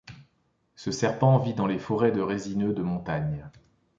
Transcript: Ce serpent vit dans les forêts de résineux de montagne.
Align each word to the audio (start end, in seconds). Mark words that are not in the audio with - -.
Ce 0.75 0.89
serpent 0.89 1.37
vit 1.37 1.53
dans 1.53 1.67
les 1.67 1.77
forêts 1.77 2.11
de 2.11 2.21
résineux 2.21 2.73
de 2.73 2.81
montagne. 2.81 3.47